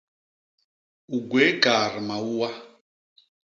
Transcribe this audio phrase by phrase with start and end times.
[1.15, 2.49] U gwéé kaat mauwa.